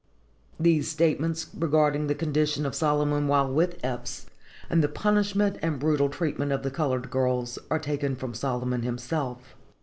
[0.59, 4.25] These statements regarding the condition of Solomon while with Eppes,
[4.67, 9.55] and the punishment and brutal treatment of the colored girls, are taken from Solomon himself.